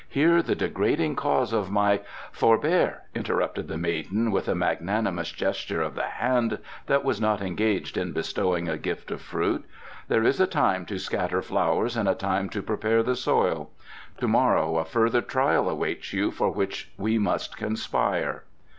[0.09, 1.99] Hear the degrading cause of my"
[2.39, 7.97] "Forbear," interrupted the maiden, with a magnanimous gesture of the hand that was not engaged
[7.97, 9.63] in bestowing a gift of fruit.
[10.07, 13.69] "There is a time to scatter flowers and a time to prepare the soil.
[14.17, 18.45] To morrow a further trial awaits you, for which we must conspire."